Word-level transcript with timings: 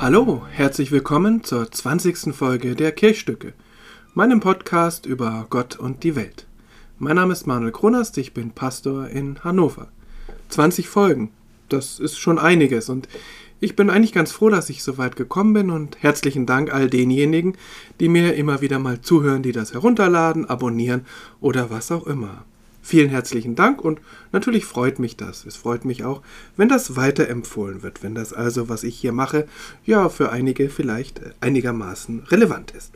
Hallo, 0.00 0.46
herzlich 0.50 0.92
willkommen 0.92 1.44
zur 1.44 1.70
20. 1.70 2.34
Folge 2.34 2.74
der 2.74 2.90
Kirchstücke, 2.90 3.52
meinem 4.14 4.40
Podcast 4.40 5.04
über 5.04 5.46
Gott 5.50 5.76
und 5.78 6.04
die 6.04 6.16
Welt. 6.16 6.46
Mein 6.98 7.16
Name 7.16 7.34
ist 7.34 7.46
Manuel 7.46 7.70
Kronast, 7.70 8.16
ich 8.16 8.32
bin 8.32 8.52
Pastor 8.52 9.08
in 9.08 9.44
Hannover. 9.44 9.88
20 10.48 10.88
Folgen, 10.88 11.32
das 11.68 12.00
ist 12.00 12.16
schon 12.16 12.38
einiges 12.38 12.88
und 12.88 13.10
ich 13.60 13.76
bin 13.76 13.90
eigentlich 13.90 14.14
ganz 14.14 14.32
froh, 14.32 14.48
dass 14.48 14.70
ich 14.70 14.82
so 14.82 14.96
weit 14.96 15.16
gekommen 15.16 15.52
bin 15.52 15.68
und 15.68 16.02
herzlichen 16.02 16.46
Dank 16.46 16.72
all 16.72 16.88
denjenigen, 16.88 17.58
die 18.00 18.08
mir 18.08 18.36
immer 18.36 18.62
wieder 18.62 18.78
mal 18.78 19.02
zuhören, 19.02 19.42
die 19.42 19.52
das 19.52 19.74
herunterladen, 19.74 20.48
abonnieren 20.48 21.04
oder 21.42 21.68
was 21.68 21.92
auch 21.92 22.06
immer. 22.06 22.46
Vielen 22.82 23.10
herzlichen 23.10 23.54
Dank 23.54 23.84
und 23.84 24.00
natürlich 24.32 24.64
freut 24.64 24.98
mich 24.98 25.16
das. 25.16 25.44
Es 25.44 25.56
freut 25.56 25.84
mich 25.84 26.04
auch, 26.04 26.22
wenn 26.56 26.68
das 26.68 26.96
weiterempfohlen 26.96 27.82
wird, 27.82 28.02
wenn 28.02 28.14
das 28.14 28.32
also, 28.32 28.68
was 28.68 28.84
ich 28.84 28.98
hier 28.98 29.12
mache, 29.12 29.46
ja 29.84 30.08
für 30.08 30.32
einige 30.32 30.70
vielleicht 30.70 31.20
einigermaßen 31.40 32.20
relevant 32.24 32.70
ist. 32.72 32.92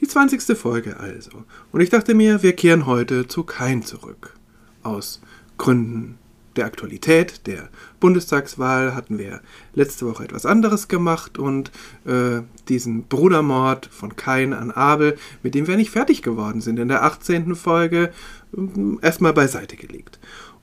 Die 0.00 0.08
20. 0.08 0.56
Folge 0.56 0.98
also. 0.98 1.44
Und 1.72 1.82
ich 1.82 1.90
dachte 1.90 2.14
mir, 2.14 2.42
wir 2.42 2.54
kehren 2.54 2.86
heute 2.86 3.28
zu 3.28 3.44
Kain 3.44 3.82
zurück. 3.82 4.34
Aus 4.82 5.20
Gründen 5.58 6.18
der 6.56 6.66
Aktualität 6.66 7.46
der 7.46 7.68
Bundestagswahl 8.00 8.94
hatten 8.94 9.18
wir 9.18 9.40
letzte 9.74 10.06
Woche 10.06 10.24
etwas 10.24 10.46
anderes 10.46 10.88
gemacht 10.88 11.38
und 11.38 11.70
äh, 12.06 12.42
diesen 12.68 13.04
Brudermord 13.04 13.86
von 13.86 14.16
Kain 14.16 14.52
an 14.52 14.70
Abel, 14.70 15.16
mit 15.42 15.54
dem 15.54 15.66
wir 15.66 15.76
nicht 15.76 15.90
fertig 15.90 16.22
geworden 16.22 16.60
sind, 16.60 16.78
in 16.78 16.88
der 16.88 17.04
18. 17.04 17.54
Folge 17.54 18.12
äh, 18.56 18.60
erstmal 19.02 19.32
beiseite 19.32 19.76
gelegt. 19.76 20.18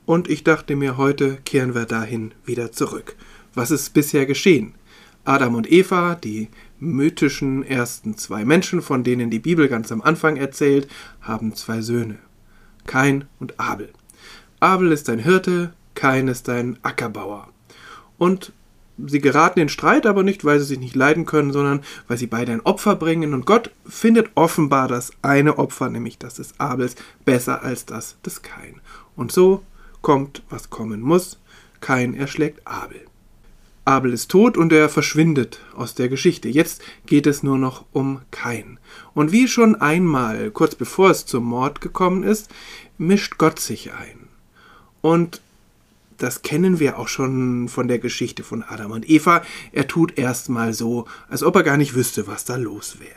Und 0.06 0.30
ich 0.30 0.44
dachte 0.44 0.76
mir, 0.76 0.98
heute 0.98 1.38
kehren 1.46 1.76
wir 1.76 1.86
dahin 1.86 2.34
wieder 2.46 2.72
zurück. 2.72 3.16
Was 3.54 3.72
ist 3.72 3.94
bisher 3.94 4.26
geschehen? 4.26 4.74
Adam 5.26 5.56
und 5.56 5.70
Eva, 5.70 6.16
die 6.16 6.48
mythischen 6.80 7.64
ersten 7.64 8.18
zwei 8.18 8.46
Menschen, 8.46 8.82
von 8.82 9.04
denen 9.04 9.30
die 9.30 9.40
Bibel 9.40 9.68
ganz 9.68 9.92
am 9.92 10.02
Anfang 10.02 10.38
erzählt, 10.38 10.88
haben 11.22 11.56
zwei 11.56 11.82
Söhne. 11.82 12.20
Kain 12.86 13.26
und 13.40 13.60
Abel. 13.60 13.90
Abel 14.60 14.92
ist 14.92 15.10
ein 15.10 15.20
Hirte, 15.20 15.74
Kain 15.94 16.28
ist 16.28 16.50
ein 16.50 16.80
Ackerbauer. 16.82 17.50
Und 18.18 18.54
sie 18.98 19.20
geraten 19.20 19.60
in 19.60 19.70
Streit, 19.70 20.06
aber 20.08 20.24
nicht, 20.24 20.46
weil 20.46 20.60
sie 20.60 20.66
sich 20.66 20.80
nicht 20.80 20.96
leiden 20.96 21.26
können, 21.26 21.52
sondern 21.52 21.82
weil 22.08 22.18
sie 22.18 22.28
beide 22.28 22.52
ein 22.52 22.62
Opfer 22.62 22.96
bringen. 22.96 23.34
Und 23.34 23.46
Gott 23.46 23.72
findet 23.88 24.32
offenbar 24.36 24.88
das 24.88 25.12
eine 25.22 25.60
Opfer, 25.60 25.90
nämlich 25.90 26.18
das 26.18 26.36
des 26.36 26.60
Abels, 26.60 26.96
besser 27.24 27.62
als 27.62 27.86
das 27.86 28.18
des 28.26 28.42
Kain. 28.42 28.82
Und 29.16 29.32
so 29.32 29.64
kommt, 30.02 30.42
was 30.50 30.70
kommen 30.70 31.02
muss. 31.02 31.40
Kain 31.80 32.16
erschlägt 32.16 32.66
Abel. 32.66 33.02
Abel 33.86 34.12
ist 34.12 34.32
tot 34.32 34.58
und 34.58 34.74
er 34.74 34.90
verschwindet 34.90 35.60
aus 35.76 35.96
der 35.96 36.10
Geschichte. 36.10 36.50
Jetzt 36.50 36.82
geht 37.06 37.26
es 37.26 37.44
nur 37.44 37.58
noch 37.58 37.86
um 37.94 38.22
Kain. 38.32 38.80
Und 39.14 39.32
wie 39.32 39.48
schon 39.48 39.76
einmal, 39.76 40.52
kurz 40.52 40.76
bevor 40.76 41.12
es 41.12 41.26
zum 41.26 41.46
Mord 41.46 41.80
gekommen 41.80 42.24
ist, 42.24 42.50
mischt 42.98 43.38
Gott 43.38 43.60
sich 43.60 43.94
ein. 43.94 44.17
Und 45.02 45.42
das 46.18 46.42
kennen 46.42 46.80
wir 46.80 46.98
auch 46.98 47.08
schon 47.08 47.70
von 47.70 47.88
der 47.88 48.00
Geschichte 48.00 48.44
von 48.44 48.64
Adam 48.64 48.92
und 48.92 49.10
Eva. 49.10 49.44
Er 49.72 49.88
tut 49.88 50.18
erstmal 50.18 50.74
so, 50.74 51.06
als 51.30 51.44
ob 51.44 51.56
er 51.56 51.64
gar 51.64 51.78
nicht 51.78 51.94
wüsste, 51.94 52.28
was 52.28 52.46
da 52.46 52.56
los 52.56 53.00
wäre. 53.00 53.12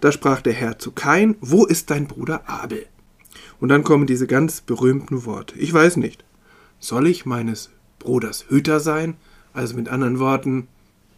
Da 0.00 0.12
sprach 0.12 0.42
der 0.42 0.52
Herr 0.52 0.78
zu 0.78 0.92
Kain, 0.92 1.36
wo 1.40 1.64
ist 1.64 1.90
dein 1.90 2.06
Bruder 2.06 2.48
Abel? 2.48 2.86
Und 3.60 3.70
dann 3.70 3.82
kommen 3.82 4.06
diese 4.06 4.26
ganz 4.26 4.60
berühmten 4.60 5.24
Worte. 5.24 5.58
Ich 5.58 5.72
weiß 5.72 5.96
nicht. 5.96 6.24
Soll 6.78 7.08
ich 7.08 7.26
meines 7.26 7.70
Bruders 7.98 8.44
Hüter 8.48 8.78
sein? 8.78 9.16
Also 9.52 9.74
mit 9.74 9.88
anderen 9.88 10.20
Worten, 10.20 10.68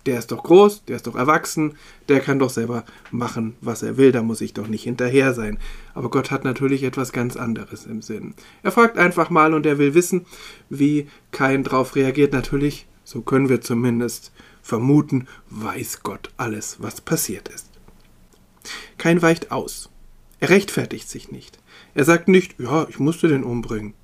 der 0.07 0.19
ist 0.19 0.33
doch 0.33 0.43
groß, 0.43 0.85
der 0.85 0.97
ist 0.97 1.07
doch 1.07 1.15
erwachsen, 1.15 1.77
der 2.09 2.21
kann 2.21 2.39
doch 2.39 2.51
selber 2.51 2.85
machen, 3.11 3.57
was 3.61 3.83
er 3.83 3.97
will, 3.97 4.13
da 4.13 4.23
muss 4.23 4.41
ich 4.41 4.55
doch 4.55 4.67
nicht 4.67 4.85
hinterher 4.85 5.35
sein. 5.35 5.59
Aber 5.95 6.11
Gott 6.11 6.31
hat 6.31 6.45
natürlich 6.45 6.83
etwas 6.83 7.13
ganz 7.13 7.37
anderes 7.37 7.87
im 7.87 8.03
Sinn. 8.03 8.35
Er 8.63 8.73
fragt 8.73 8.97
einfach 8.97 9.31
mal 9.31 9.53
und 9.53 9.67
er 9.67 9.79
will 9.79 9.95
wissen, 9.95 10.27
wie 10.69 11.09
Kain 11.33 11.65
drauf 11.65 11.97
reagiert. 11.97 12.33
Natürlich, 12.33 12.87
so 13.05 13.21
können 13.21 13.49
wir 13.49 13.61
zumindest 13.61 14.33
vermuten, 14.63 15.27
weiß 15.51 16.03
Gott 16.03 16.31
alles, 16.37 16.77
was 16.81 17.01
passiert 17.01 17.49
ist. 17.49 17.69
Kain 18.99 19.21
weicht 19.23 19.53
aus. 19.53 19.91
Er 20.39 20.49
rechtfertigt 20.49 21.09
sich 21.09 21.31
nicht. 21.31 21.59
Er 21.95 22.05
sagt 22.05 22.29
nicht, 22.29 22.59
ja, 22.59 22.87
ich 22.89 22.99
musste 22.99 23.29
den 23.29 23.45
umbringen. 23.45 23.95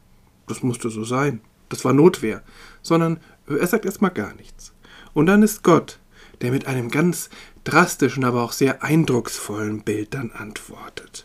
Das 0.46 0.62
musste 0.62 0.90
so 0.90 1.04
sein. 1.04 1.40
Das 1.68 1.84
war 1.84 1.92
Notwehr. 1.92 2.42
Sondern 2.82 3.18
er 3.46 3.66
sagt 3.66 3.84
erstmal 3.84 4.10
gar 4.10 4.34
nichts. 4.34 4.72
Und 5.16 5.24
dann 5.24 5.42
ist 5.42 5.62
Gott, 5.62 5.98
der 6.42 6.50
mit 6.50 6.66
einem 6.66 6.90
ganz 6.90 7.30
drastischen, 7.64 8.22
aber 8.22 8.42
auch 8.42 8.52
sehr 8.52 8.82
eindrucksvollen 8.82 9.80
Bild 9.80 10.12
dann 10.12 10.30
antwortet. 10.30 11.24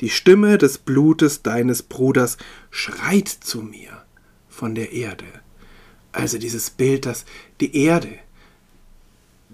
Die 0.00 0.10
Stimme 0.10 0.58
des 0.58 0.78
Blutes 0.78 1.42
deines 1.42 1.84
Bruders 1.84 2.38
schreit 2.72 3.28
zu 3.28 3.62
mir 3.62 4.02
von 4.48 4.74
der 4.74 4.90
Erde. 4.90 5.26
Also 6.10 6.38
dieses 6.38 6.70
Bild, 6.70 7.06
dass 7.06 7.24
die 7.60 7.76
Erde, 7.76 8.18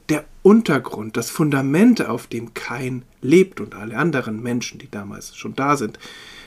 der 0.09 0.25
Untergrund, 0.41 1.19
das 1.19 1.29
Fundament, 1.29 2.01
auf 2.01 2.29
dem 2.29 2.55
Kain 2.55 3.03
lebt 3.21 3.61
und 3.61 3.75
alle 3.75 3.99
anderen 3.99 4.43
Menschen, 4.43 4.79
die 4.79 4.91
damals 4.91 5.37
schon 5.37 5.55
da 5.55 5.77
sind, 5.77 5.99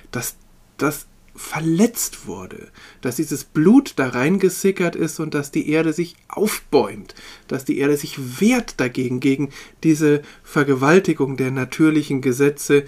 dass 0.10 0.36
das 0.78 1.06
verletzt 1.40 2.28
wurde, 2.28 2.68
dass 3.00 3.16
dieses 3.16 3.46
Blut 3.46 3.94
da 3.96 4.10
reingesickert 4.10 4.98
ist 4.98 5.22
und 5.22 5.34
dass 5.34 5.52
die 5.52 5.70
Erde 5.70 5.94
sich 5.94 6.18
aufbäumt, 6.28 7.16
dass 7.48 7.64
die 7.64 7.80
Erde 7.80 7.96
sich 7.96 8.42
wehrt 8.42 8.80
dagegen, 8.82 9.22
gegen 9.22 9.50
diese 9.82 10.22
Vergewaltigung 10.44 11.38
der 11.38 11.52
natürlichen 11.52 12.20
Gesetze 12.22 12.84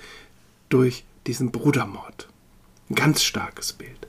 durch 0.67 1.05
diesen 1.27 1.51
Brudermord. 1.51 2.27
Ein 2.89 2.95
ganz 2.95 3.23
starkes 3.23 3.71
Bild. 3.71 4.07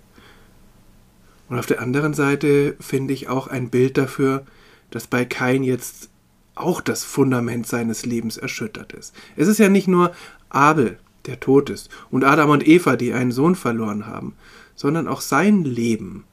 Und 1.48 1.60
auf 1.60 1.66
der 1.66 1.80
anderen 1.80 2.12
Seite 2.12 2.74
finde 2.80 3.14
ich 3.14 3.28
auch 3.28 3.46
ein 3.46 3.70
Bild 3.70 3.96
dafür, 3.96 4.44
dass 4.90 5.06
bei 5.06 5.24
Kain 5.24 5.62
jetzt 5.62 6.10
auch 6.56 6.80
das 6.80 7.04
Fundament 7.04 7.68
seines 7.68 8.04
Lebens 8.04 8.38
erschüttert 8.38 8.92
ist. 8.92 9.14
Es 9.36 9.46
ist 9.46 9.58
ja 9.58 9.68
nicht 9.68 9.86
nur 9.86 10.12
Abel, 10.48 10.98
der 11.26 11.40
tot 11.40 11.70
ist, 11.70 11.90
und 12.10 12.24
Adam 12.24 12.50
und 12.50 12.66
Eva, 12.66 12.96
die 12.96 13.12
einen 13.12 13.32
Sohn 13.32 13.54
verloren 13.54 14.06
haben, 14.06 14.34
sondern 14.74 15.08
auch 15.08 15.20
sein 15.20 15.64
Leben 15.64 16.24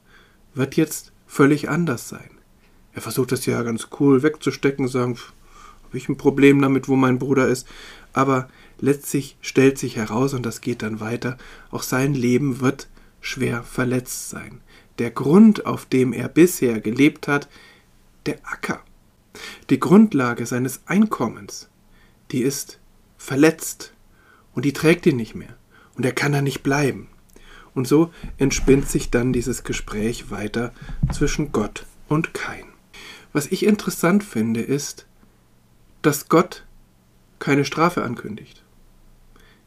wird 0.54 0.76
jetzt 0.76 1.12
völlig 1.28 1.70
anders 1.70 2.10
sein. 2.10 2.30
Er 2.94 3.02
versucht 3.02 3.32
das 3.32 3.46
ja 3.46 3.62
ganz 3.64 3.90
cool 4.00 4.24
wegzustecken, 4.24 4.88
sagen, 4.88 5.18
habe 5.84 5.98
ich 5.98 6.10
ein 6.10 6.18
Problem 6.18 6.62
damit, 6.62 6.88
wo 6.88 6.96
mein 6.96 7.20
Bruder 7.20 7.48
ist, 7.48 7.68
aber 8.14 8.50
letztlich 8.80 9.38
stellt 9.42 9.78
sich 9.78 9.96
heraus, 9.96 10.34
und 10.34 10.46
das 10.46 10.62
geht 10.62 10.82
dann 10.82 11.00
weiter, 11.00 11.38
auch 11.72 11.84
sein 11.84 12.14
Leben 12.14 12.62
wird 12.62 12.88
schwer 13.22 13.64
verletzt 13.64 14.30
sein. 14.30 14.62
Der 14.98 15.12
Grund, 15.12 15.66
auf 15.66 15.86
dem 15.86 16.14
er 16.14 16.28
bisher 16.28 16.82
gelebt 16.82 17.28
hat, 17.28 17.48
der 18.26 18.38
Acker, 18.44 18.82
die 19.70 19.80
Grundlage 19.80 20.46
seines 20.46 20.82
Einkommens, 20.86 21.70
die 22.32 22.42
ist 22.42 22.80
verletzt 23.18 23.94
und 24.59 24.66
die 24.66 24.74
trägt 24.74 25.06
ihn 25.06 25.16
nicht 25.16 25.36
mehr. 25.36 25.56
Und 25.96 26.06
er 26.06 26.12
kann 26.12 26.34
da 26.34 26.42
nicht 26.42 26.63
bleiben. 26.63 27.07
Und 27.74 27.88
so 27.88 28.12
entspinnt 28.38 28.89
sich 28.89 29.10
dann 29.10 29.31
dieses 29.31 29.63
Gespräch 29.63 30.31
weiter 30.31 30.74
zwischen 31.13 31.54
Gott 31.54 31.86
und 32.10 32.34
Kain. 32.34 32.66
Was 33.31 33.45
ich 33.48 33.66
interessant 33.66 34.22
finde, 34.22 34.60
ist, 34.60 35.07
dass 36.01 36.28
Gott 36.28 36.66
keine 37.39 37.63
Strafe 37.63 38.04
ankündigt. 38.04 38.66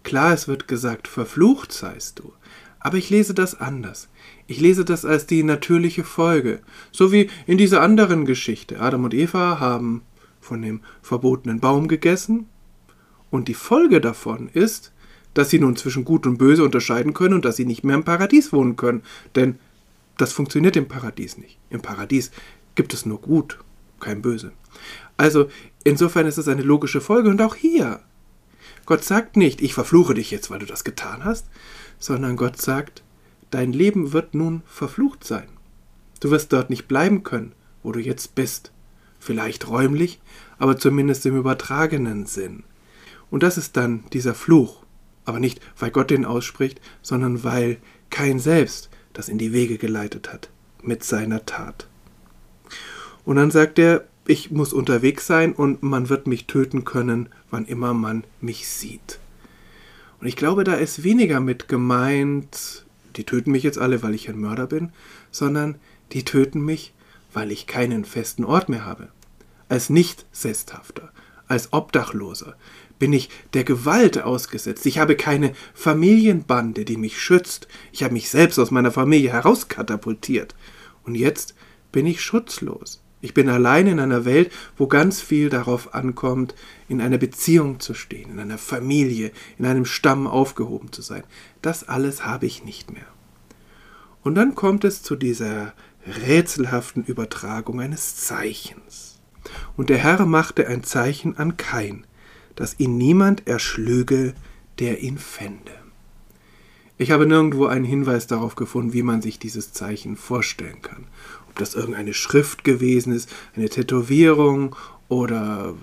Klar, 0.02 0.34
es 0.34 0.46
wird 0.46 0.69
gesagt, 0.69 1.08
verflucht 1.08 1.72
seist 1.72 2.19
du, 2.19 2.34
aber 2.78 2.99
ich 2.99 3.08
lese 3.08 3.32
das 3.32 3.58
anders. 3.58 4.11
Ich 4.46 4.61
lese 4.61 4.84
das 4.84 5.06
als 5.06 5.25
die 5.25 5.43
natürliche 5.43 6.05
Folge, 6.05 6.61
so 6.90 7.12
wie 7.12 7.31
in 7.46 7.56
dieser 7.56 7.81
anderen 7.81 8.26
Geschichte. 8.26 8.78
Adam 8.78 9.05
und 9.05 9.14
Eva 9.14 9.58
haben 9.58 10.02
von 10.38 10.61
dem 10.61 10.82
verbotenen 11.00 11.61
Baum 11.61 11.88
gegessen 11.88 12.46
und 13.32 13.49
die 13.49 13.55
Folge 13.55 14.00
davon 14.00 14.49
ist, 14.52 14.93
dass 15.34 15.50
sie 15.50 15.58
nun 15.58 15.75
zwischen 15.75 16.05
Gut 16.05 16.26
und 16.26 16.37
Böse 16.37 16.62
unterscheiden 16.62 17.14
können 17.14 17.34
und 17.34 17.44
dass 17.44 17.56
sie 17.56 17.64
nicht 17.64 17.82
mehr 17.82 17.96
im 17.96 18.05
Paradies 18.05 18.52
wohnen 18.52 18.76
können. 18.76 19.02
Denn 19.34 19.58
das 20.19 20.32
funktioniert 20.32 20.76
im 20.76 20.87
Paradies 20.87 21.38
nicht. 21.38 21.58
Im 21.70 21.81
Paradies 21.81 22.31
gibt 22.75 22.93
es 22.93 23.06
nur 23.06 23.20
Gut, 23.20 23.58
kein 23.99 24.20
Böse. 24.20 24.52
Also 25.17 25.49
insofern 25.82 26.26
ist 26.26 26.37
es 26.37 26.46
eine 26.46 26.62
logische 26.62 27.00
Folge 27.00 27.31
und 27.31 27.40
auch 27.40 27.55
hier. 27.55 28.00
Gott 28.84 29.02
sagt 29.02 29.38
nicht, 29.38 29.62
ich 29.62 29.73
verfluche 29.73 30.12
dich 30.12 30.31
jetzt, 30.31 30.50
weil 30.50 30.58
du 30.58 30.67
das 30.67 30.84
getan 30.84 31.25
hast, 31.25 31.46
sondern 31.99 32.37
Gott 32.37 32.61
sagt, 32.61 33.02
dein 33.50 33.73
Leben 33.73 34.12
wird 34.12 34.34
nun 34.34 34.62
verflucht 34.67 35.25
sein. 35.25 35.49
Du 36.20 36.31
wirst 36.31 36.52
dort 36.52 36.69
nicht 36.69 36.87
bleiben 36.87 37.23
können, 37.23 37.52
wo 37.82 37.93
du 37.93 38.00
jetzt 38.00 38.34
bist. 38.34 38.73
Vielleicht 39.19 39.69
räumlich, 39.69 40.20
aber 40.58 40.76
zumindest 40.76 41.25
im 41.25 41.37
übertragenen 41.38 42.26
Sinn. 42.26 42.64
Und 43.32 43.43
das 43.43 43.56
ist 43.56 43.79
dann 43.79 44.05
dieser 44.12 44.34
Fluch. 44.34 44.84
Aber 45.25 45.40
nicht, 45.40 45.61
weil 45.79 45.90
Gott 45.90 46.11
den 46.11 46.26
ausspricht, 46.26 46.81
sondern 47.00 47.43
weil 47.44 47.79
kein 48.11 48.38
selbst 48.38 48.90
das 49.14 49.29
in 49.29 49.38
die 49.38 49.52
Wege 49.55 49.79
geleitet 49.79 50.31
hat 50.32 50.50
mit 50.82 51.02
seiner 51.02 51.46
Tat. 51.46 51.87
Und 53.25 53.37
dann 53.37 53.50
sagt 53.50 53.79
er, 53.79 54.05
ich 54.26 54.50
muss 54.50 54.75
unterwegs 54.75 55.26
sein 55.26 55.55
und 55.55 55.82
man 55.82 56.11
wird 56.11 56.26
mich 56.26 56.46
töten 56.46 56.84
können, 56.84 57.31
wann 57.50 57.64
immer 57.64 57.94
man 57.94 58.25
mich 58.40 58.69
sieht. 58.69 59.19
Und 60.20 60.26
ich 60.26 60.37
glaube, 60.37 60.62
da 60.62 60.75
ist 60.75 61.02
weniger 61.02 61.40
mit 61.40 61.69
gemeint, 61.69 62.84
die 63.17 63.25
töten 63.25 63.52
mich 63.52 63.62
jetzt 63.62 63.79
alle, 63.79 64.02
weil 64.02 64.14
ich 64.14 64.29
ein 64.29 64.40
Mörder 64.40 64.67
bin, 64.67 64.93
sondern 65.31 65.76
die 66.12 66.25
töten 66.25 66.62
mich, 66.62 66.93
weil 67.32 67.50
ich 67.50 67.67
keinen 67.67 68.05
festen 68.05 68.44
Ort 68.44 68.69
mehr 68.69 68.84
habe. 68.84 69.08
Als 69.70 69.88
Nicht-Sesshafter, 69.88 71.11
als 71.52 71.72
Obdachloser 71.72 72.56
bin 72.99 73.12
ich 73.12 73.28
der 73.52 73.64
Gewalt 73.64 74.22
ausgesetzt. 74.22 74.87
Ich 74.87 74.99
habe 74.99 75.16
keine 75.16 75.52
Familienbande, 75.75 76.84
die 76.84 76.96
mich 76.96 77.20
schützt. 77.20 77.69
Ich 77.93 78.02
habe 78.02 78.14
mich 78.14 78.31
selbst 78.31 78.58
aus 78.58 78.70
meiner 78.70 78.90
Familie 78.90 79.32
herauskatapultiert. 79.32 80.54
Und 81.04 81.16
jetzt 81.16 81.54
bin 81.90 82.06
ich 82.06 82.22
schutzlos. 82.22 83.02
Ich 83.20 83.34
bin 83.34 83.49
allein 83.49 83.87
in 83.87 84.00
einer 84.00 84.25
Welt, 84.25 84.50
wo 84.76 84.87
ganz 84.87 85.20
viel 85.20 85.49
darauf 85.49 85.94
ankommt, 85.94 86.54
in 86.88 87.00
einer 87.00 87.19
Beziehung 87.19 87.81
zu 87.81 87.94
stehen, 87.94 88.31
in 88.31 88.38
einer 88.40 88.58
Familie, 88.58 89.31
in 89.58 89.66
einem 89.66 89.84
Stamm 89.84 90.26
aufgehoben 90.26 90.90
zu 90.90 91.02
sein. 91.02 91.22
Das 91.60 91.88
alles 91.88 92.25
habe 92.25 92.46
ich 92.46 92.64
nicht 92.64 92.93
mehr. 92.93 93.06
Und 94.22 94.37
dann 94.37 94.55
kommt 94.55 94.84
es 94.84 95.02
zu 95.02 95.16
dieser 95.16 95.75
rätselhaften 96.26 97.05
Übertragung 97.05 97.81
eines 97.81 98.16
Zeichens. 98.16 99.12
Und 99.76 99.90
der 99.90 99.98
Herr 99.98 100.26
machte 100.26 100.66
ein 100.66 100.84
Zeichen 100.84 101.36
an 101.36 101.56
Kain, 101.56 102.04
dass 102.56 102.78
ihn 102.78 102.96
niemand 102.96 103.46
erschlüge, 103.46 104.34
der 104.78 105.02
ihn 105.02 105.19
fände. 105.19 105.72
Ich 106.98 107.10
habe 107.10 107.26
nirgendwo 107.26 107.66
einen 107.66 107.84
Hinweis 107.84 108.26
darauf 108.26 108.54
gefunden, 108.54 108.92
wie 108.92 109.02
man 109.02 109.22
sich 109.22 109.38
dieses 109.38 109.72
Zeichen 109.72 110.16
vorstellen 110.16 110.82
kann 110.82 111.06
ob 111.52 111.58
das 111.58 111.74
irgendeine 111.74 112.14
Schrift 112.14 112.64
gewesen 112.64 113.12
ist, 113.12 113.28
eine 113.54 113.69
Tätowierung 113.69 114.74
oder 115.08 115.74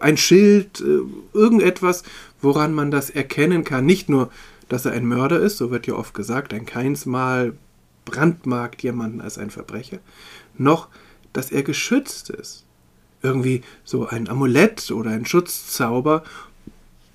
ein 0.00 0.16
Schild, 0.16 0.80
äh, 0.80 1.00
irgendetwas, 1.34 2.02
woran 2.40 2.72
man 2.72 2.90
das 2.90 3.10
erkennen 3.10 3.62
kann. 3.62 3.84
Nicht 3.84 4.08
nur, 4.08 4.30
dass 4.70 4.86
er 4.86 4.92
ein 4.92 5.04
Mörder 5.04 5.38
ist, 5.38 5.58
so 5.58 5.70
wird 5.70 5.86
ja 5.86 5.94
oft 5.94 6.14
gesagt, 6.14 6.54
ein 6.54 6.64
Keinsmal 6.64 7.52
brandmarkt 8.06 8.82
jemanden 8.82 9.20
als 9.20 9.36
ein 9.36 9.50
Verbrecher, 9.50 9.98
noch, 10.56 10.88
dass 11.34 11.50
er 11.50 11.62
geschützt 11.62 12.30
ist. 12.30 12.64
Irgendwie 13.22 13.62
so 13.84 14.06
ein 14.06 14.28
Amulett 14.28 14.90
oder 14.90 15.10
ein 15.10 15.26
Schutzzauber, 15.26 16.22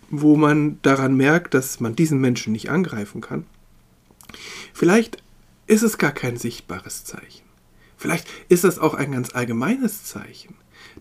wo 0.09 0.35
man 0.35 0.79
daran 0.81 1.15
merkt, 1.15 1.53
dass 1.53 1.79
man 1.79 1.95
diesen 1.95 2.19
Menschen 2.19 2.53
nicht 2.53 2.69
angreifen 2.69 3.21
kann. 3.21 3.45
Vielleicht 4.73 5.23
ist 5.67 5.83
es 5.83 5.97
gar 5.97 6.11
kein 6.11 6.37
sichtbares 6.37 7.05
Zeichen. 7.05 7.43
Vielleicht 7.97 8.27
ist 8.49 8.63
das 8.63 8.79
auch 8.79 8.95
ein 8.95 9.13
ganz 9.13 9.33
allgemeines 9.33 10.03
Zeichen. 10.03 10.55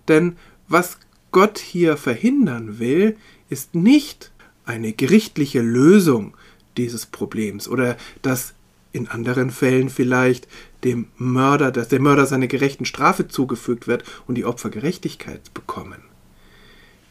Denn 0.08 0.36
was 0.68 0.98
Gott 1.32 1.58
hier 1.58 1.96
verhindern 1.96 2.78
will, 2.78 3.16
ist 3.48 3.74
nicht 3.74 4.30
eine 4.64 4.92
gerichtliche 4.92 5.60
Lösung 5.60 6.36
dieses 6.76 7.06
Problems 7.06 7.68
oder 7.68 7.96
dass 8.22 8.54
in 8.92 9.08
anderen 9.08 9.50
Fällen 9.50 9.88
vielleicht 9.88 10.46
dem 10.84 11.08
Mörder, 11.16 11.70
dass 11.70 11.88
dem 11.88 12.02
Mörder 12.02 12.26
seine 12.26 12.48
gerechten 12.48 12.84
Strafe 12.84 13.28
zugefügt 13.28 13.86
wird 13.86 14.04
und 14.26 14.36
die 14.36 14.44
Opfer 14.44 14.70
Gerechtigkeit 14.70 15.54
bekommen. 15.54 16.02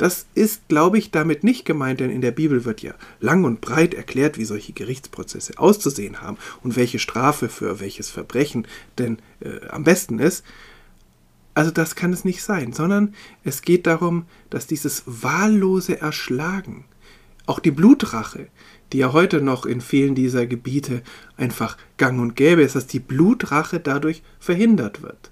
Das 0.02 0.26
ist, 0.34 0.68
glaube 0.68 0.98
ich, 0.98 1.12
damit 1.12 1.44
nicht 1.44 1.64
gemeint, 1.64 2.00
denn 2.00 2.10
in 2.10 2.22
der 2.22 2.32
Bibel 2.32 2.66
wird 2.66 2.82
ja 2.82 2.96
lang 3.20 3.44
und 3.44 3.62
breit 3.62 3.94
erklärt, 3.94 4.40
wie 4.40 4.46
solche 4.46 4.74
Gerichtsprozesse 4.74 5.60
auszusehen 5.60 6.22
haben 6.22 6.38
und 6.64 6.76
welche 6.76 6.98
Strafe 6.98 7.50
für 7.50 7.80
welches 7.80 8.10
Verbrechen 8.10 8.68
denn 8.98 9.20
äh, 9.42 9.68
am 9.68 9.84
besten 9.84 10.18
ist. 10.18 10.44
Also 11.54 11.70
das 11.70 11.96
kann 11.96 12.14
es 12.14 12.26
nicht 12.26 12.42
sein, 12.42 12.74
sondern 12.74 13.14
es 13.44 13.62
geht 13.62 13.86
darum, 13.86 14.26
dass 14.50 14.66
dieses 14.66 15.04
wahllose 15.06 16.02
Erschlagen, 16.02 16.86
auch 17.46 17.60
die 17.60 17.72
Blutrache, 17.72 18.48
die 18.92 19.00
ja 19.00 19.14
heute 19.14 19.42
noch 19.42 19.66
in 19.66 19.82
vielen 19.82 20.16
dieser 20.16 20.46
Gebiete 20.46 21.02
einfach 21.38 21.78
gang 21.98 22.20
und 22.20 22.36
gäbe 22.36 22.62
ist, 22.62 22.76
dass 22.76 22.88
die 22.88 23.00
Blutrache 23.00 23.80
dadurch 23.80 24.22
verhindert 24.40 25.02
wird. 25.02 25.32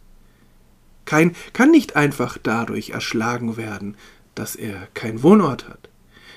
Kein 1.06 1.36
kann 1.54 1.72
nicht 1.72 1.96
einfach 1.96 2.38
dadurch 2.42 2.92
erschlagen 2.92 3.58
werden, 3.58 3.96
dass 4.36 4.56
er 4.56 4.88
keinen 4.94 5.24
Wohnort 5.24 5.68
hat. 5.68 5.90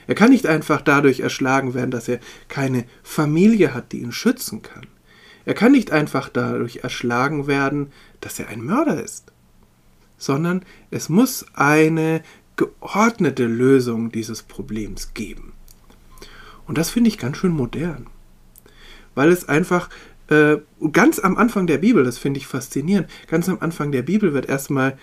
Er 0.06 0.14
kann 0.14 0.30
nicht 0.30 0.46
einfach 0.46 0.80
dadurch 0.80 1.20
erschlagen 1.20 1.74
werden, 1.74 1.90
dass 1.90 2.08
er 2.08 2.18
keine 2.48 2.84
Familie 3.02 3.74
hat, 3.74 3.92
die 3.92 4.00
ihn 4.00 4.12
schützen 4.12 4.62
kann. 4.62 4.86
Er 5.44 5.54
kann 5.54 5.72
nicht 5.72 5.92
einfach 5.92 6.28
dadurch 6.28 6.78
erschlagen 6.78 7.46
werden, 7.46 7.92
dass 8.20 8.38
er 8.38 8.48
ein 8.48 8.64
Mörder 8.64 9.02
ist, 9.02 9.32
sondern 10.16 10.64
es 10.90 11.08
muss 11.08 11.46
eine 11.54 12.22
geordnete 12.56 13.46
Lösung 13.46 14.12
dieses 14.12 14.42
Problems 14.42 15.14
geben. 15.14 15.51
Und 16.72 16.78
das 16.78 16.88
finde 16.88 17.08
ich 17.08 17.18
ganz 17.18 17.36
schön 17.36 17.52
modern, 17.52 18.06
weil 19.14 19.28
es 19.28 19.46
einfach 19.46 19.90
äh, 20.28 20.56
ganz 20.90 21.18
am 21.18 21.36
Anfang 21.36 21.66
der 21.66 21.76
Bibel, 21.76 22.02
das 22.02 22.16
finde 22.16 22.38
ich 22.38 22.46
faszinierend, 22.46 23.10
ganz 23.26 23.46
am 23.50 23.58
Anfang 23.60 23.92
der 23.92 24.00
Bibel 24.00 24.32
wird 24.32 24.48
erstmal 24.48 24.96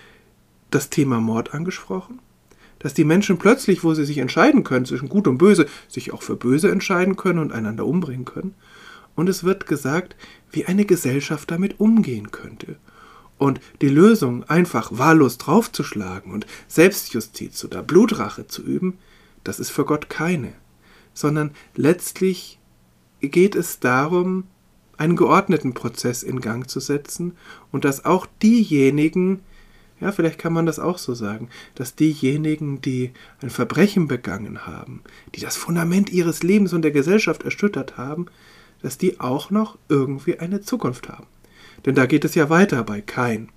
das 0.71 0.89
Thema 0.89 1.19
Mord 1.19 1.53
angesprochen 1.53 2.21
dass 2.79 2.95
die 2.95 3.03
Menschen 3.03 3.37
plötzlich, 3.37 3.83
wo 3.83 3.93
sie 3.93 4.03
sich 4.03 4.17
entscheiden 4.17 4.63
können 4.63 4.85
zwischen 4.85 5.09
Gut 5.09 5.27
und 5.27 5.37
Böse, 5.37 5.67
sich 5.87 6.11
auch 6.11 6.23
für 6.23 6.35
Böse 6.35 6.71
entscheiden 6.71 7.17
können 7.17 7.37
und 7.37 7.51
einander 7.51 7.85
umbringen 7.85 8.25
können. 8.25 8.55
Und 9.13 9.29
es 9.29 9.43
wird 9.43 9.67
gesagt, 9.67 10.15
wie 10.51 10.65
eine 10.65 10.85
Gesellschaft 10.85 11.51
damit 11.51 11.79
umgehen 11.79 12.31
könnte. 12.31 12.77
Und 13.37 13.59
die 13.81 13.89
Lösung, 13.89 14.43
einfach 14.45 14.89
wahllos 14.93 15.37
draufzuschlagen 15.37 16.31
und 16.31 16.47
Selbstjustiz 16.67 17.63
oder 17.63 17.83
Blutrache 17.83 18.47
zu 18.47 18.63
üben, 18.63 18.97
das 19.43 19.59
ist 19.59 19.69
für 19.69 19.85
Gott 19.85 20.09
keine. 20.09 20.53
Sondern 21.19 21.51
letztlich 21.75 22.59
geht 23.19 23.53
es 23.53 23.81
darum, 23.81 24.45
einen 24.95 25.17
geordneten 25.17 25.73
Prozess 25.73 26.23
in 26.23 26.39
Gang 26.39 26.69
zu 26.69 26.79
setzen 26.79 27.35
und 27.73 27.83
dass 27.83 28.05
auch 28.05 28.25
diejenigen, 28.41 29.41
ja, 29.99 30.13
vielleicht 30.13 30.39
kann 30.39 30.53
man 30.53 30.65
das 30.65 30.79
auch 30.79 30.97
so 30.97 31.13
sagen, 31.13 31.49
dass 31.75 31.95
diejenigen, 31.95 32.79
die 32.79 33.11
ein 33.41 33.49
Verbrechen 33.49 34.07
begangen 34.07 34.65
haben, 34.65 35.01
die 35.35 35.41
das 35.41 35.57
Fundament 35.57 36.09
ihres 36.09 36.41
Lebens 36.41 36.71
und 36.71 36.83
der 36.83 36.91
Gesellschaft 36.91 37.43
erschüttert 37.43 37.97
haben, 37.97 38.27
dass 38.81 38.97
die 38.97 39.19
auch 39.19 39.49
noch 39.49 39.77
irgendwie 39.89 40.39
eine 40.39 40.61
Zukunft 40.61 41.09
haben. 41.09 41.27
Denn 41.85 41.95
da 41.95 42.05
geht 42.05 42.23
es 42.23 42.33
ja 42.33 42.49
weiter 42.49 42.81
bei 42.85 43.01
Kain. 43.01 43.49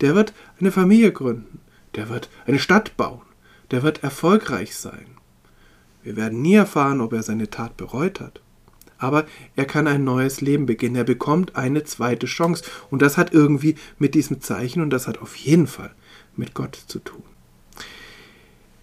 Der 0.00 0.16
wird 0.16 0.34
eine 0.58 0.72
Familie 0.72 1.12
gründen, 1.12 1.60
der 1.94 2.08
wird 2.08 2.28
eine 2.44 2.58
Stadt 2.58 2.96
bauen, 2.96 3.22
der 3.70 3.84
wird 3.84 4.02
erfolgreich 4.02 4.74
sein. 4.74 5.06
Wir 6.04 6.16
werden 6.16 6.40
nie 6.42 6.54
erfahren, 6.54 7.00
ob 7.00 7.12
er 7.12 7.24
seine 7.24 7.50
Tat 7.50 7.76
bereut 7.76 8.20
hat 8.20 8.40
aber 9.04 9.26
er 9.54 9.66
kann 9.66 9.86
ein 9.86 10.04
neues 10.04 10.40
Leben 10.40 10.66
beginnen. 10.66 10.96
Er 10.96 11.04
bekommt 11.04 11.56
eine 11.56 11.84
zweite 11.84 12.26
Chance. 12.26 12.64
Und 12.90 13.02
das 13.02 13.16
hat 13.16 13.34
irgendwie 13.34 13.76
mit 13.98 14.14
diesem 14.14 14.40
Zeichen 14.40 14.80
und 14.80 14.90
das 14.90 15.06
hat 15.06 15.18
auf 15.18 15.36
jeden 15.36 15.66
Fall 15.66 15.94
mit 16.36 16.54
Gott 16.54 16.74
zu 16.74 17.00
tun. 17.00 17.22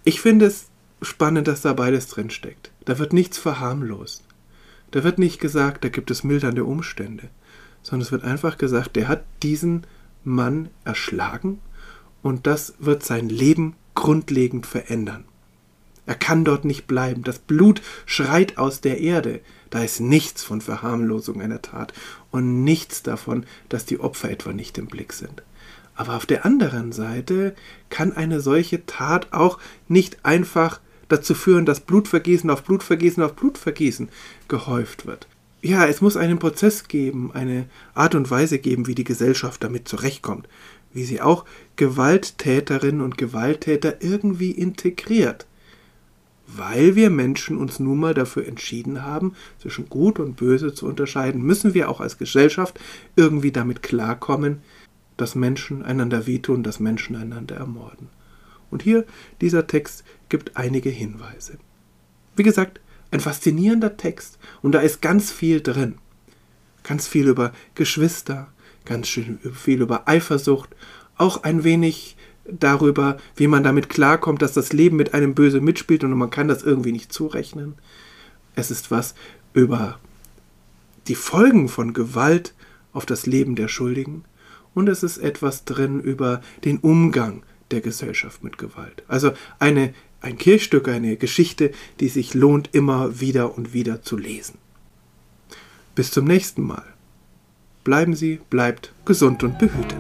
Ich 0.04 0.22
finde 0.22 0.46
es 0.46 0.68
spannend, 1.02 1.48
dass 1.48 1.62
da 1.62 1.74
beides 1.74 2.08
drin 2.08 2.30
steckt. 2.30 2.72
Da 2.86 3.00
wird 3.00 3.14
nichts 3.14 3.40
verharmlost. 3.40 4.24
Da 4.92 5.04
wird 5.04 5.18
nicht 5.18 5.40
gesagt, 5.40 5.84
da 5.84 5.90
gibt 5.90 6.12
es 6.12 6.24
mildernde 6.24 6.66
Umstände, 6.66 7.30
sondern 7.82 8.06
es 8.06 8.12
wird 8.12 8.24
einfach 8.24 8.58
gesagt, 8.58 8.96
der 8.96 9.08
hat 9.08 9.24
diesen 9.42 9.88
Mann 10.24 10.70
erschlagen 10.84 11.60
und 12.22 12.46
das 12.46 12.76
wird 12.78 13.04
sein 13.04 13.30
Leben 13.30 13.76
grundlegend 13.96 14.66
verändern. 14.66 15.24
Er 16.12 16.16
kann 16.16 16.44
dort 16.44 16.66
nicht 16.66 16.88
bleiben. 16.88 17.24
Das 17.24 17.40
Blut 17.40 17.82
schreit 18.06 18.58
aus 18.58 18.82
der 18.82 19.00
Erde. 19.00 19.40
Da 19.70 19.82
ist 19.82 20.02
nichts 20.02 20.44
von 20.44 20.60
Verharmlosung 20.60 21.40
einer 21.40 21.62
Tat 21.62 21.94
und 22.32 22.66
nichts 22.66 23.02
davon, 23.02 23.46
dass 23.70 23.86
die 23.86 23.98
Opfer 23.98 24.30
etwa 24.30 24.52
nicht 24.52 24.78
im 24.78 24.88
Blick 24.88 25.14
sind. 25.14 25.42
Aber 25.96 26.18
auf 26.18 26.26
der 26.26 26.46
anderen 26.46 26.92
Seite 26.92 27.56
kann 27.90 28.12
eine 28.12 28.42
solche 28.42 28.86
Tat 28.86 29.32
auch 29.32 29.58
nicht 29.88 30.26
einfach 30.26 30.82
dazu 31.08 31.34
führen, 31.34 31.66
dass 31.66 31.80
Blutvergießen 31.80 32.50
auf 32.50 32.64
Blutvergießen 32.64 33.24
auf 33.24 33.36
Blutvergießen 33.36 34.10
gehäuft 34.50 35.06
wird. 35.06 35.30
Ja, 35.62 35.86
es 35.86 36.02
muss 36.02 36.18
einen 36.18 36.40
Prozess 36.40 36.90
geben, 36.90 37.32
eine 37.34 37.70
Art 37.94 38.16
und 38.16 38.30
Weise 38.30 38.60
geben, 38.60 38.86
wie 38.86 38.96
die 38.96 39.06
Gesellschaft 39.06 39.64
damit 39.64 39.88
zurechtkommt, 39.88 40.50
wie 40.92 41.06
sie 41.06 41.22
auch 41.22 41.46
Gewalttäterinnen 41.78 43.00
und 43.00 43.18
Gewalttäter 43.18 44.02
irgendwie 44.02 44.52
integriert 44.52 45.46
weil 46.56 46.96
wir 46.96 47.10
Menschen 47.10 47.58
uns 47.58 47.80
nun 47.80 48.00
mal 48.00 48.14
dafür 48.14 48.48
entschieden 48.48 49.04
haben, 49.04 49.34
zwischen 49.60 49.90
Gut 49.90 50.20
und 50.20 50.36
Böse 50.36 50.74
zu 50.74 50.88
unterscheiden, 50.88 51.42
müssen 51.42 51.74
wir 51.74 51.90
auch 51.90 52.02
als 52.02 52.18
Gesellschaft 52.18 52.80
irgendwie 53.16 53.52
damit 53.52 53.82
klarkommen, 53.82 54.62
dass 55.18 55.36
Menschen 55.36 55.84
einander 55.84 56.28
wehtun, 56.28 56.64
dass 56.64 56.80
Menschen 56.80 57.16
einander 57.16 57.56
ermorden. 57.56 58.10
Und 58.70 58.84
hier, 58.84 59.06
dieser 59.42 59.68
Text 59.68 60.04
gibt 60.30 60.58
einige 60.58 60.90
Hinweise. 60.90 61.58
Wie 62.36 62.44
gesagt, 62.44 62.80
ein 63.12 63.20
faszinierender 63.20 63.98
Text 63.98 64.40
und 64.62 64.72
da 64.72 64.80
ist 64.80 65.02
ganz 65.02 65.32
viel 65.32 65.62
drin. 65.62 65.96
Ganz 66.84 67.08
viel 67.08 67.28
über 67.28 67.52
Geschwister, 67.76 68.52
ganz 68.86 69.08
viel 69.08 69.82
über 69.82 70.08
Eifersucht, 70.08 70.70
auch 71.18 71.44
ein 71.44 71.64
wenig 71.64 72.16
darüber, 72.46 73.18
wie 73.36 73.48
man 73.48 73.64
damit 73.64 73.90
klarkommt, 73.90 74.42
dass 74.42 74.54
das 74.54 74.74
Leben 74.74 74.98
mit 74.98 75.14
einem 75.14 75.36
böse 75.36 75.62
mitspielt 75.62 76.04
und 76.04 76.14
man 76.14 76.30
kann 76.30 76.48
das 76.48 76.64
irgendwie 76.64 76.92
nicht 76.92 77.14
zurechnen. 77.14 77.76
Es 78.56 78.72
ist 78.72 78.92
was 78.92 79.16
über 79.54 80.00
die 81.08 81.16
Folgen 81.16 81.68
von 81.68 81.94
Gewalt 81.94 82.54
auf 82.94 83.06
das 83.06 83.26
Leben 83.26 83.56
der 83.56 83.68
Schuldigen 83.68 84.24
und 84.74 84.88
es 84.90 85.04
ist 85.04 85.18
etwas 85.18 85.66
drin 85.66 86.00
über 86.00 86.42
den 86.64 86.78
Umgang 86.80 87.44
der 87.72 87.82
Gesellschaft 87.82 88.44
mit 88.44 88.58
Gewalt. 88.58 89.04
Also 89.08 89.32
eine, 89.60 89.94
ein 90.22 90.38
Kirchstück, 90.38 90.88
eine 90.88 91.18
Geschichte, 91.18 91.72
die 92.00 92.10
sich 92.10 92.34
lohnt, 92.34 92.70
immer 92.74 93.20
wieder 93.20 93.58
und 93.58 93.74
wieder 93.74 94.02
zu 94.02 94.18
lesen. 94.18 94.58
Bis 95.96 96.12
zum 96.12 96.26
nächsten 96.26 96.64
Mal. 96.64 96.86
Bleiben 97.84 98.16
Sie, 98.16 98.40
bleibt 98.50 98.94
gesund 99.06 99.44
und 99.44 99.58
behütet. 99.58 99.98